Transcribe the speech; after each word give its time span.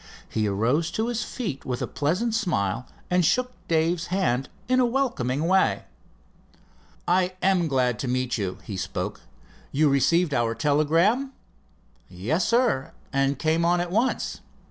He 0.27 0.47
arose 0.47 0.89
to 0.93 1.09
his 1.09 1.23
feet 1.23 1.63
with 1.63 1.79
a 1.79 1.85
pleasant 1.85 2.33
smile 2.33 2.87
and 3.11 3.23
shook 3.23 3.51
Dave's 3.67 4.07
hand 4.07 4.49
in 4.67 4.79
a 4.79 4.83
welcoming 4.85 5.45
way. 5.45 5.83
"I 7.07 7.35
am 7.43 7.67
glad 7.67 7.99
to 7.99 8.07
meet 8.07 8.35
you," 8.35 8.57
he 8.63 8.77
spoke. 8.77 9.21
"You 9.71 9.89
received 9.89 10.33
our 10.33 10.55
telegram?" 10.55 11.33
"Yes, 12.09 12.47
sir, 12.47 12.93
and 13.13 13.37
came 13.37 13.63
on 13.63 13.79
at 13.79 13.91
once." 13.91 14.41